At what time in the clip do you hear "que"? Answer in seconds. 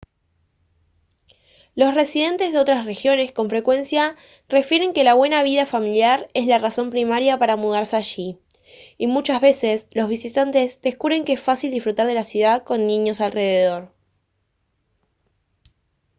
4.93-5.03, 11.23-11.33